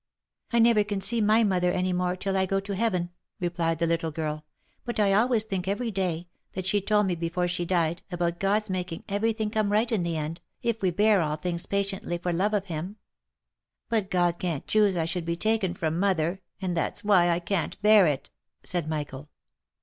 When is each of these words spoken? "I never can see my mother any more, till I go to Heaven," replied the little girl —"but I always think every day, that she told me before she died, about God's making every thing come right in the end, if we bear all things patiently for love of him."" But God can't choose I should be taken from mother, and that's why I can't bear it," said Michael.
"I 0.51 0.57
never 0.57 0.83
can 0.83 0.99
see 0.99 1.21
my 1.21 1.43
mother 1.43 1.71
any 1.71 1.93
more, 1.93 2.15
till 2.15 2.35
I 2.35 2.47
go 2.47 2.59
to 2.59 2.73
Heaven," 2.73 3.11
replied 3.39 3.77
the 3.77 3.85
little 3.85 4.09
girl 4.09 4.45
—"but 4.83 4.99
I 4.99 5.13
always 5.13 5.43
think 5.43 5.67
every 5.67 5.91
day, 5.91 6.27
that 6.53 6.65
she 6.65 6.81
told 6.81 7.05
me 7.05 7.13
before 7.13 7.47
she 7.47 7.65
died, 7.65 8.01
about 8.11 8.39
God's 8.39 8.67
making 8.67 9.03
every 9.07 9.31
thing 9.31 9.51
come 9.51 9.71
right 9.71 9.91
in 9.91 10.01
the 10.01 10.17
end, 10.17 10.41
if 10.63 10.81
we 10.81 10.89
bear 10.89 11.21
all 11.21 11.35
things 11.35 11.67
patiently 11.67 12.17
for 12.17 12.33
love 12.33 12.55
of 12.55 12.65
him."" 12.65 12.95
But 13.91 14.09
God 14.09 14.39
can't 14.39 14.65
choose 14.65 14.97
I 14.97 15.05
should 15.05 15.23
be 15.23 15.35
taken 15.35 15.75
from 15.75 15.99
mother, 15.99 16.41
and 16.59 16.75
that's 16.75 17.03
why 17.03 17.29
I 17.29 17.37
can't 17.39 17.79
bear 17.83 18.07
it," 18.07 18.31
said 18.63 18.89
Michael. 18.89 19.29